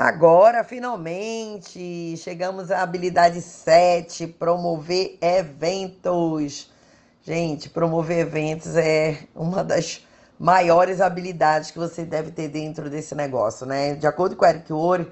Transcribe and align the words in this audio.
Agora, 0.00 0.62
finalmente, 0.62 2.16
chegamos 2.18 2.70
à 2.70 2.82
habilidade 2.82 3.42
7, 3.42 4.28
promover 4.28 5.18
eventos. 5.20 6.70
Gente, 7.24 7.68
promover 7.68 8.20
eventos 8.20 8.76
é 8.76 9.24
uma 9.34 9.64
das 9.64 10.06
maiores 10.38 11.00
habilidades 11.00 11.72
que 11.72 11.80
você 11.80 12.04
deve 12.04 12.30
ter 12.30 12.46
dentro 12.46 12.88
desse 12.88 13.12
negócio, 13.16 13.66
né? 13.66 13.96
De 13.96 14.06
acordo 14.06 14.36
com 14.36 14.44
o 14.44 14.48
Eric 14.48 14.72
Ori, 14.72 15.10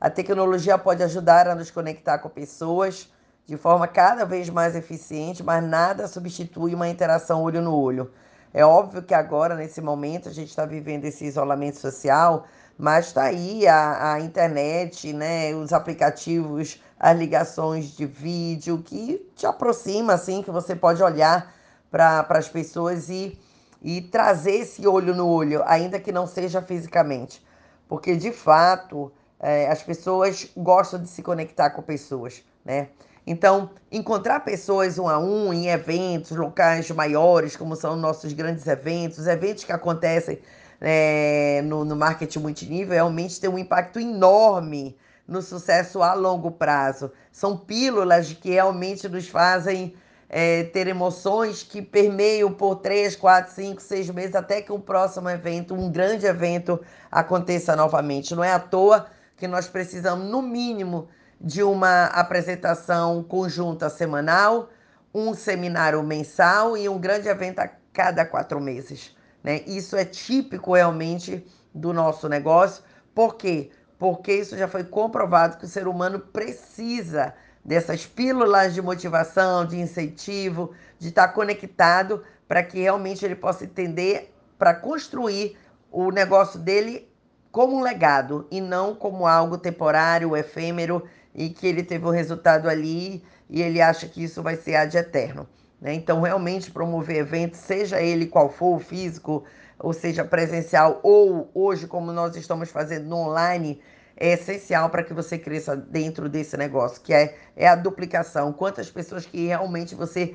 a 0.00 0.08
tecnologia 0.08 0.78
pode 0.78 1.02
ajudar 1.02 1.48
a 1.48 1.56
nos 1.56 1.72
conectar 1.72 2.18
com 2.18 2.28
pessoas 2.28 3.10
de 3.44 3.56
forma 3.56 3.88
cada 3.88 4.24
vez 4.24 4.48
mais 4.48 4.76
eficiente, 4.76 5.42
mas 5.42 5.64
nada 5.64 6.06
substitui 6.06 6.76
uma 6.76 6.88
interação 6.88 7.42
olho 7.42 7.60
no 7.60 7.76
olho. 7.76 8.08
É 8.54 8.64
óbvio 8.64 9.02
que 9.02 9.14
agora, 9.14 9.56
nesse 9.56 9.80
momento, 9.80 10.28
a 10.28 10.32
gente 10.32 10.50
está 10.50 10.64
vivendo 10.64 11.04
esse 11.06 11.24
isolamento 11.24 11.78
social, 11.78 12.46
mas 12.78 13.06
está 13.06 13.24
aí 13.24 13.66
a, 13.66 14.14
a 14.14 14.20
internet, 14.20 15.12
né, 15.12 15.52
os 15.52 15.72
aplicativos, 15.72 16.80
as 16.98 17.18
ligações 17.18 17.96
de 17.96 18.06
vídeo 18.06 18.78
que 18.78 19.26
te 19.34 19.46
aproxima, 19.46 20.14
assim, 20.14 20.42
que 20.42 20.50
você 20.50 20.76
pode 20.76 21.02
olhar 21.02 21.52
para 21.90 22.24
as 22.30 22.48
pessoas 22.48 23.08
e, 23.08 23.36
e 23.82 24.00
trazer 24.00 24.52
esse 24.52 24.86
olho 24.86 25.14
no 25.14 25.26
olho, 25.26 25.62
ainda 25.66 25.98
que 25.98 26.12
não 26.12 26.26
seja 26.26 26.62
fisicamente. 26.62 27.44
Porque, 27.88 28.14
de 28.14 28.30
fato, 28.30 29.10
é, 29.40 29.68
as 29.68 29.82
pessoas 29.82 30.48
gostam 30.56 31.02
de 31.02 31.08
se 31.08 31.22
conectar 31.22 31.70
com 31.70 31.82
pessoas, 31.82 32.44
né? 32.64 32.88
Então, 33.26 33.70
encontrar 33.92 34.40
pessoas 34.40 34.98
um 34.98 35.06
a 35.06 35.18
um 35.18 35.52
em 35.52 35.68
eventos, 35.68 36.36
locais 36.36 36.90
maiores, 36.90 37.56
como 37.56 37.76
são 37.76 37.94
nossos 37.94 38.32
grandes 38.32 38.66
eventos, 38.66 39.26
eventos 39.26 39.64
que 39.64 39.72
acontecem 39.72 40.38
é, 40.80 41.60
no, 41.64 41.84
no 41.84 41.96
marketing 41.96 42.38
multinível 42.38 42.94
realmente 42.94 43.40
tem 43.40 43.50
um 43.50 43.58
impacto 43.58 43.98
enorme 43.98 44.96
no 45.26 45.42
sucesso 45.42 46.02
a 46.02 46.14
longo 46.14 46.50
prazo. 46.50 47.12
São 47.30 47.56
pílulas 47.56 48.32
que 48.32 48.50
realmente 48.50 49.08
nos 49.08 49.28
fazem 49.28 49.94
é, 50.28 50.64
ter 50.64 50.86
emoções 50.86 51.62
que 51.62 51.82
permeiam 51.82 52.52
por 52.52 52.76
três, 52.76 53.16
quatro, 53.16 53.52
cinco, 53.52 53.80
seis 53.80 54.08
meses 54.10 54.34
até 54.34 54.62
que 54.62 54.72
um 54.72 54.80
próximo 54.80 55.28
evento, 55.28 55.74
um 55.74 55.90
grande 55.90 56.26
evento, 56.26 56.80
aconteça 57.10 57.74
novamente. 57.74 58.34
Não 58.34 58.44
é 58.44 58.52
à 58.52 58.58
toa 58.58 59.06
que 59.36 59.46
nós 59.46 59.68
precisamos, 59.68 60.28
no 60.28 60.42
mínimo, 60.42 61.08
de 61.40 61.62
uma 61.62 62.06
apresentação 62.06 63.22
conjunta 63.22 63.88
semanal, 63.88 64.68
um 65.14 65.32
seminário 65.34 66.02
mensal 66.02 66.76
e 66.76 66.88
um 66.88 66.98
grande 66.98 67.28
evento 67.28 67.60
a 67.60 67.70
cada 67.92 68.24
quatro 68.24 68.60
meses. 68.60 69.16
Né? 69.42 69.62
Isso 69.66 69.96
é 69.96 70.04
típico 70.04 70.74
realmente 70.74 71.46
do 71.74 71.92
nosso 71.92 72.28
negócio. 72.28 72.82
Por 73.14 73.36
quê? 73.36 73.70
Porque 73.98 74.32
isso 74.32 74.56
já 74.56 74.68
foi 74.68 74.84
comprovado 74.84 75.58
que 75.58 75.64
o 75.64 75.68
ser 75.68 75.88
humano 75.88 76.20
precisa 76.20 77.34
dessas 77.64 78.06
pílulas 78.06 78.72
de 78.72 78.80
motivação, 78.80 79.66
de 79.66 79.78
incentivo, 79.78 80.72
de 80.98 81.08
estar 81.08 81.28
conectado 81.28 82.22
para 82.46 82.62
que 82.62 82.80
realmente 82.80 83.24
ele 83.24 83.34
possa 83.34 83.64
entender 83.64 84.32
para 84.58 84.74
construir 84.74 85.56
o 85.90 86.10
negócio 86.10 86.58
dele 86.58 87.08
como 87.50 87.76
um 87.76 87.82
legado 87.82 88.46
e 88.50 88.60
não 88.60 88.94
como 88.94 89.26
algo 89.26 89.58
temporário, 89.58 90.36
efêmero 90.36 91.04
e 91.34 91.48
que 91.50 91.66
ele 91.66 91.82
teve 91.82 92.06
um 92.06 92.10
resultado 92.10 92.68
ali 92.68 93.22
e 93.48 93.62
ele 93.62 93.80
acha 93.80 94.08
que 94.08 94.22
isso 94.22 94.42
vai 94.42 94.56
ser 94.56 94.76
ad 94.76 94.96
eterno. 94.96 95.48
Né? 95.80 95.94
Então, 95.94 96.20
realmente 96.22 96.70
promover 96.70 97.16
eventos, 97.16 97.60
seja 97.60 98.00
ele 98.00 98.26
qual 98.26 98.48
for, 98.48 98.76
o 98.76 98.80
físico, 98.80 99.44
ou 99.78 99.92
seja, 99.92 100.24
presencial, 100.24 101.00
ou 101.02 101.50
hoje, 101.54 101.86
como 101.86 102.12
nós 102.12 102.36
estamos 102.36 102.70
fazendo 102.70 103.14
online, 103.14 103.80
é 104.16 104.32
essencial 104.32 104.90
para 104.90 105.04
que 105.04 105.14
você 105.14 105.38
cresça 105.38 105.76
dentro 105.76 106.28
desse 106.28 106.56
negócio, 106.56 107.00
que 107.00 107.14
é, 107.14 107.36
é 107.56 107.68
a 107.68 107.76
duplicação. 107.76 108.52
Quantas 108.52 108.90
pessoas 108.90 109.24
que 109.24 109.46
realmente 109.46 109.94
você 109.94 110.34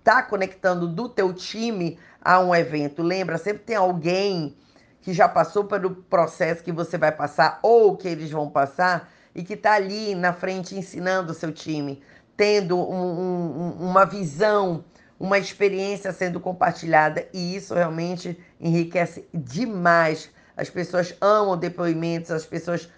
está 0.00 0.22
conectando 0.22 0.88
do 0.88 1.08
teu 1.08 1.32
time 1.32 1.98
a 2.20 2.40
um 2.40 2.54
evento. 2.54 3.02
Lembra, 3.02 3.38
sempre 3.38 3.62
tem 3.62 3.76
alguém 3.76 4.56
que 5.00 5.12
já 5.12 5.28
passou 5.28 5.64
pelo 5.64 5.94
processo 5.94 6.62
que 6.62 6.72
você 6.72 6.98
vai 6.98 7.12
passar 7.12 7.58
ou 7.62 7.96
que 7.96 8.08
eles 8.08 8.30
vão 8.30 8.50
passar 8.50 9.10
e 9.34 9.42
que 9.42 9.54
está 9.54 9.74
ali 9.74 10.14
na 10.14 10.32
frente 10.32 10.74
ensinando 10.74 11.32
o 11.32 11.34
seu 11.34 11.52
time 11.52 12.02
tendo 12.40 12.74
um, 12.74 12.94
um, 12.94 13.90
uma 13.90 14.06
visão, 14.06 14.82
uma 15.18 15.36
experiência 15.38 16.10
sendo 16.10 16.40
compartilhada, 16.40 17.28
e 17.34 17.54
isso 17.54 17.74
realmente 17.74 18.34
enriquece 18.58 19.28
demais. 19.34 20.30
As 20.56 20.70
pessoas 20.70 21.14
amam 21.20 21.58
depoimentos, 21.58 22.30
as 22.30 22.46
pessoas 22.46 22.88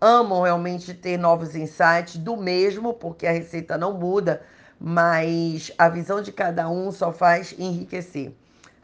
amam 0.00 0.42
realmente 0.42 0.94
ter 0.94 1.18
novos 1.18 1.56
insights 1.56 2.16
do 2.16 2.36
mesmo, 2.36 2.94
porque 2.94 3.26
a 3.26 3.32
receita 3.32 3.76
não 3.76 3.92
muda, 3.92 4.40
mas 4.78 5.72
a 5.76 5.88
visão 5.88 6.22
de 6.22 6.30
cada 6.30 6.70
um 6.70 6.92
só 6.92 7.12
faz 7.12 7.56
enriquecer. 7.58 8.32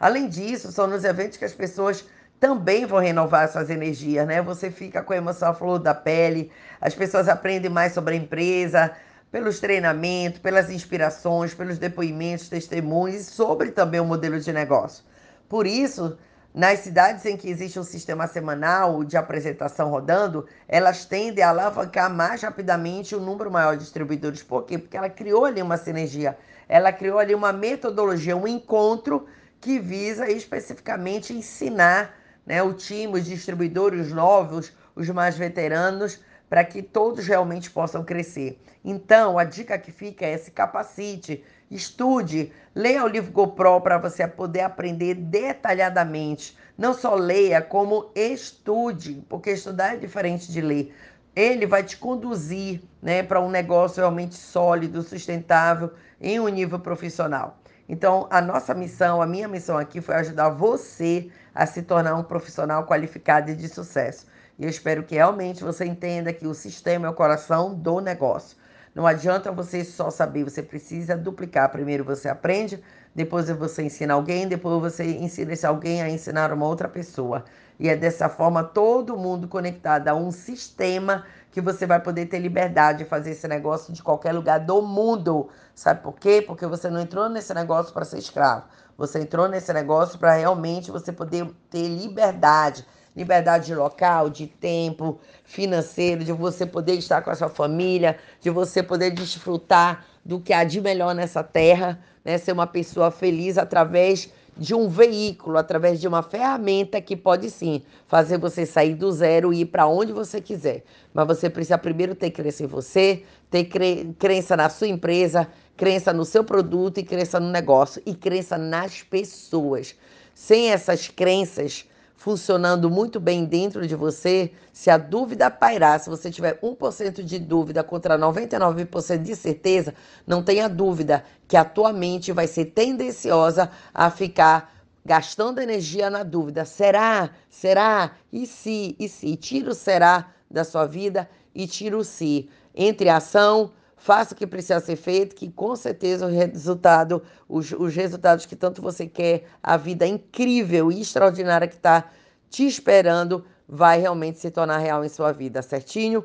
Além 0.00 0.28
disso, 0.28 0.72
são 0.72 0.88
nos 0.88 1.04
eventos 1.04 1.38
que 1.38 1.44
as 1.44 1.54
pessoas 1.54 2.04
também 2.40 2.84
vão 2.86 2.98
renovar 2.98 3.48
suas 3.48 3.70
energias, 3.70 4.26
né? 4.26 4.42
Você 4.42 4.68
fica 4.68 5.00
com 5.00 5.12
a 5.12 5.16
emoção 5.16 5.50
à 5.50 5.54
flor 5.54 5.78
da 5.78 5.94
pele, 5.94 6.50
as 6.80 6.92
pessoas 6.92 7.28
aprendem 7.28 7.70
mais 7.70 7.92
sobre 7.92 8.14
a 8.14 8.18
empresa, 8.18 8.92
pelos 9.30 9.60
treinamentos, 9.60 10.40
pelas 10.40 10.70
inspirações, 10.70 11.54
pelos 11.54 11.78
depoimentos, 11.78 12.48
testemunhos 12.48 13.26
sobre 13.26 13.70
também 13.70 14.00
o 14.00 14.04
modelo 14.04 14.40
de 14.40 14.52
negócio. 14.52 15.04
Por 15.48 15.66
isso, 15.66 16.16
nas 16.54 16.80
cidades 16.80 17.24
em 17.26 17.36
que 17.36 17.48
existe 17.48 17.78
um 17.78 17.84
sistema 17.84 18.26
semanal 18.26 19.04
de 19.04 19.16
apresentação 19.16 19.90
rodando, 19.90 20.46
elas 20.66 21.04
tendem 21.04 21.44
a 21.44 21.50
alavancar 21.50 22.12
mais 22.12 22.42
rapidamente 22.42 23.14
o 23.14 23.20
um 23.20 23.24
número 23.24 23.50
maior 23.50 23.76
de 23.76 23.84
distribuidores. 23.84 24.42
Por 24.42 24.64
quê? 24.64 24.78
Porque 24.78 24.96
ela 24.96 25.10
criou 25.10 25.44
ali 25.44 25.60
uma 25.60 25.76
sinergia, 25.76 26.36
ela 26.68 26.92
criou 26.92 27.18
ali 27.18 27.34
uma 27.34 27.52
metodologia, 27.52 28.36
um 28.36 28.48
encontro 28.48 29.26
que 29.60 29.78
visa 29.78 30.30
especificamente 30.30 31.32
ensinar 31.32 32.14
né, 32.46 32.62
o 32.62 32.72
time, 32.72 33.18
os 33.18 33.26
distribuidores 33.26 34.10
novos, 34.10 34.72
os 34.96 35.08
mais 35.10 35.36
veteranos, 35.36 36.20
para 36.48 36.64
que 36.64 36.82
todos 36.82 37.26
realmente 37.26 37.70
possam 37.70 38.04
crescer. 38.04 38.60
Então, 38.84 39.38
a 39.38 39.44
dica 39.44 39.78
que 39.78 39.92
fica 39.92 40.24
é 40.24 40.36
se 40.38 40.50
capacite, 40.50 41.44
estude, 41.70 42.52
leia 42.74 43.04
o 43.04 43.08
livro 43.08 43.32
GoPro 43.32 43.80
para 43.80 43.98
você 43.98 44.26
poder 44.26 44.60
aprender 44.60 45.14
detalhadamente. 45.14 46.56
Não 46.76 46.94
só 46.94 47.14
leia, 47.14 47.60
como 47.60 48.10
estude, 48.14 49.24
porque 49.28 49.50
estudar 49.50 49.94
é 49.94 49.96
diferente 49.96 50.50
de 50.50 50.60
ler. 50.60 50.94
Ele 51.36 51.66
vai 51.66 51.82
te 51.82 51.96
conduzir 51.96 52.80
né, 53.02 53.22
para 53.22 53.40
um 53.40 53.50
negócio 53.50 54.00
realmente 54.00 54.34
sólido, 54.34 55.02
sustentável, 55.02 55.92
em 56.20 56.40
um 56.40 56.48
nível 56.48 56.78
profissional. 56.78 57.58
Então, 57.88 58.26
a 58.30 58.40
nossa 58.40 58.74
missão, 58.74 59.22
a 59.22 59.26
minha 59.26 59.48
missão 59.48 59.78
aqui 59.78 60.00
foi 60.00 60.14
ajudar 60.16 60.50
você 60.50 61.30
a 61.54 61.64
se 61.64 61.82
tornar 61.82 62.16
um 62.16 62.22
profissional 62.22 62.84
qualificado 62.86 63.50
e 63.50 63.56
de 63.56 63.68
sucesso. 63.68 64.26
E 64.58 64.64
eu 64.64 64.68
espero 64.68 65.04
que 65.04 65.14
realmente 65.14 65.62
você 65.62 65.84
entenda 65.84 66.32
que 66.32 66.46
o 66.46 66.52
sistema 66.52 67.06
é 67.06 67.10
o 67.10 67.14
coração 67.14 67.74
do 67.74 68.00
negócio. 68.00 68.56
Não 68.92 69.06
adianta 69.06 69.52
você 69.52 69.84
só 69.84 70.10
saber, 70.10 70.42
você 70.42 70.60
precisa 70.60 71.16
duplicar. 71.16 71.70
Primeiro 71.70 72.02
você 72.02 72.28
aprende, 72.28 72.82
depois 73.14 73.48
você 73.48 73.84
ensina 73.84 74.14
alguém, 74.14 74.48
depois 74.48 74.80
você 74.80 75.04
ensina 75.04 75.52
esse 75.52 75.64
alguém 75.64 76.02
a 76.02 76.10
ensinar 76.10 76.52
uma 76.52 76.66
outra 76.66 76.88
pessoa. 76.88 77.44
E 77.78 77.88
é 77.88 77.94
dessa 77.94 78.28
forma 78.28 78.64
todo 78.64 79.16
mundo 79.16 79.46
conectado 79.46 80.08
a 80.08 80.14
um 80.14 80.32
sistema 80.32 81.24
que 81.52 81.60
você 81.60 81.86
vai 81.86 82.00
poder 82.00 82.26
ter 82.26 82.40
liberdade 82.40 82.98
de 82.98 83.04
fazer 83.04 83.30
esse 83.30 83.46
negócio 83.46 83.92
de 83.92 84.02
qualquer 84.02 84.32
lugar 84.32 84.58
do 84.58 84.82
mundo. 84.82 85.48
Sabe 85.72 86.02
por 86.02 86.14
quê? 86.18 86.42
Porque 86.44 86.66
você 86.66 86.90
não 86.90 87.00
entrou 87.00 87.28
nesse 87.28 87.54
negócio 87.54 87.92
para 87.94 88.04
ser 88.04 88.18
escravo. 88.18 88.64
Você 88.96 89.20
entrou 89.20 89.46
nesse 89.46 89.72
negócio 89.72 90.18
para 90.18 90.32
realmente 90.32 90.90
você 90.90 91.12
poder 91.12 91.48
ter 91.70 91.86
liberdade 91.86 92.84
liberdade 93.16 93.66
de 93.66 93.74
local, 93.74 94.30
de 94.30 94.46
tempo, 94.46 95.18
financeiro, 95.44 96.24
de 96.24 96.32
você 96.32 96.64
poder 96.66 96.94
estar 96.94 97.22
com 97.22 97.30
a 97.30 97.34
sua 97.34 97.48
família, 97.48 98.18
de 98.40 98.50
você 98.50 98.82
poder 98.82 99.10
desfrutar 99.10 100.04
do 100.24 100.38
que 100.40 100.52
há 100.52 100.64
de 100.64 100.80
melhor 100.80 101.14
nessa 101.14 101.42
terra, 101.42 101.98
né? 102.24 102.38
Ser 102.38 102.52
uma 102.52 102.66
pessoa 102.66 103.10
feliz 103.10 103.56
através 103.56 104.30
de 104.58 104.74
um 104.74 104.88
veículo, 104.88 105.56
através 105.56 106.00
de 106.00 106.08
uma 106.08 106.22
ferramenta 106.22 107.00
que 107.00 107.16
pode 107.16 107.48
sim 107.48 107.82
fazer 108.08 108.38
você 108.38 108.66
sair 108.66 108.94
do 108.94 109.10
zero 109.12 109.52
e 109.52 109.60
ir 109.60 109.66
para 109.66 109.86
onde 109.86 110.12
você 110.12 110.40
quiser. 110.40 110.84
Mas 111.14 111.26
você 111.26 111.48
precisa 111.48 111.78
primeiro 111.78 112.14
ter 112.14 112.30
crença 112.30 112.64
em 112.64 112.66
você, 112.66 113.22
ter 113.50 113.64
cre 113.64 114.14
crença 114.18 114.56
na 114.56 114.68
sua 114.68 114.88
empresa, 114.88 115.46
crença 115.76 116.12
no 116.12 116.24
seu 116.24 116.42
produto 116.42 116.98
e 116.98 117.04
crença 117.04 117.38
no 117.38 117.50
negócio 117.50 118.02
e 118.04 118.14
crença 118.14 118.58
nas 118.58 119.00
pessoas. 119.00 119.94
Sem 120.34 120.70
essas 120.72 121.06
crenças, 121.06 121.86
funcionando 122.18 122.90
muito 122.90 123.20
bem 123.20 123.44
dentro 123.44 123.86
de 123.86 123.94
você, 123.94 124.50
se 124.72 124.90
a 124.90 124.98
dúvida 124.98 125.48
pairar, 125.48 126.00
se 126.00 126.10
você 126.10 126.30
tiver 126.30 126.60
1% 126.60 127.22
de 127.22 127.38
dúvida 127.38 127.84
contra 127.84 128.18
99% 128.18 129.22
de 129.22 129.36
certeza, 129.36 129.94
não 130.26 130.42
tenha 130.42 130.68
dúvida 130.68 131.24
que 131.46 131.56
a 131.56 131.64
tua 131.64 131.92
mente 131.92 132.32
vai 132.32 132.48
ser 132.48 132.66
tendenciosa 132.66 133.70
a 133.94 134.10
ficar 134.10 134.74
gastando 135.04 135.60
energia 135.60 136.10
na 136.10 136.24
dúvida. 136.24 136.64
Será? 136.64 137.30
Será? 137.48 138.10
E 138.32 138.48
se? 138.48 138.96
E 138.98 139.08
se? 139.08 139.36
Tira 139.36 139.70
o 139.70 139.74
será 139.74 140.32
da 140.50 140.64
sua 140.64 140.86
vida 140.86 141.30
e 141.54 141.68
tira 141.68 141.96
o 141.96 142.02
si. 142.02 142.50
Entre 142.74 143.08
ação, 143.08 143.70
faça 143.98 144.32
o 144.32 144.36
que 144.36 144.46
precisa 144.46 144.80
ser 144.80 144.96
feito, 144.96 145.34
que 145.34 145.50
com 145.50 145.74
certeza 145.76 146.26
o 146.26 146.30
resultado, 146.30 147.22
os, 147.48 147.72
os 147.72 147.94
resultados 147.94 148.46
que 148.46 148.56
tanto 148.56 148.80
você 148.80 149.06
quer, 149.06 149.44
a 149.62 149.76
vida 149.76 150.06
incrível 150.06 150.90
e 150.90 151.00
extraordinária 151.00 151.68
que 151.68 151.74
está 151.74 152.10
te 152.48 152.66
esperando, 152.66 153.44
vai 153.68 154.00
realmente 154.00 154.38
se 154.38 154.50
tornar 154.50 154.78
real 154.78 155.04
em 155.04 155.08
sua 155.08 155.32
vida, 155.32 155.60
certinho? 155.60 156.24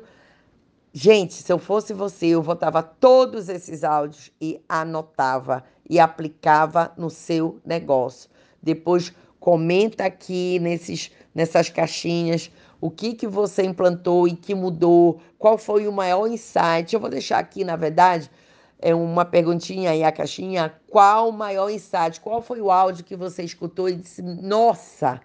Gente, 0.92 1.34
se 1.34 1.52
eu 1.52 1.58
fosse 1.58 1.92
você, 1.92 2.26
eu 2.26 2.40
votava 2.40 2.82
todos 2.82 3.48
esses 3.48 3.82
áudios 3.82 4.30
e 4.40 4.62
anotava 4.68 5.64
e 5.90 5.98
aplicava 5.98 6.92
no 6.96 7.10
seu 7.10 7.60
negócio. 7.66 8.30
Depois 8.62 9.12
comenta 9.40 10.04
aqui 10.04 10.58
nesses, 10.60 11.10
nessas 11.34 11.68
caixinhas 11.68 12.50
o 12.84 12.90
que, 12.90 13.14
que 13.14 13.26
você 13.26 13.62
implantou 13.62 14.28
e 14.28 14.36
que 14.36 14.54
mudou, 14.54 15.18
qual 15.38 15.56
foi 15.56 15.88
o 15.88 15.92
maior 15.92 16.26
insight. 16.26 16.92
Eu 16.92 17.00
vou 17.00 17.08
deixar 17.08 17.38
aqui, 17.38 17.64
na 17.64 17.76
verdade, 17.76 18.30
é 18.78 18.94
uma 18.94 19.24
perguntinha 19.24 19.90
aí, 19.90 20.04
a 20.04 20.12
caixinha, 20.12 20.70
qual 20.90 21.30
o 21.30 21.32
maior 21.32 21.70
insight, 21.70 22.20
qual 22.20 22.42
foi 22.42 22.60
o 22.60 22.70
áudio 22.70 23.02
que 23.02 23.16
você 23.16 23.42
escutou 23.42 23.88
e 23.88 23.94
disse, 23.94 24.20
nossa, 24.20 25.18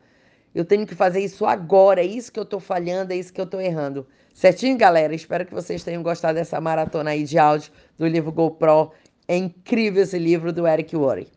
eu 0.56 0.64
tenho 0.64 0.88
que 0.88 0.96
fazer 0.96 1.20
isso 1.20 1.46
agora, 1.46 2.00
é 2.00 2.06
isso 2.06 2.32
que 2.32 2.40
eu 2.40 2.44
estou 2.44 2.62
falhando, 2.62 3.12
é 3.12 3.18
isso 3.18 3.34
que 3.34 3.42
eu 3.42 3.46
estou 3.46 3.60
errando. 3.60 4.08
Certinho, 4.34 4.78
galera? 4.78 5.14
Espero 5.14 5.46
que 5.46 5.54
vocês 5.54 5.84
tenham 5.84 6.02
gostado 6.02 6.36
dessa 6.36 6.62
maratona 6.62 7.10
aí 7.10 7.26
de 7.26 7.38
áudio 7.38 7.74
do 7.98 8.08
livro 8.08 8.32
GoPro. 8.32 8.94
É 9.28 9.36
incrível 9.36 10.04
esse 10.04 10.18
livro 10.18 10.54
do 10.54 10.66
Eric 10.66 10.96
Worre. 10.96 11.28